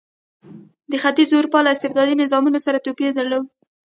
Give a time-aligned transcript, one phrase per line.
[0.91, 3.45] د ختیځې اروپا له استبدادي نظامونو سره توپیر درلود.